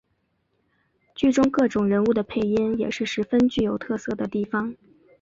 [1.13, 4.75] 剧中各种人物的配音也是十分具有特色的地方。